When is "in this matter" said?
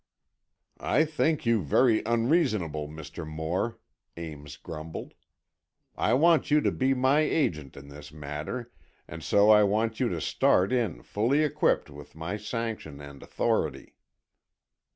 7.77-8.71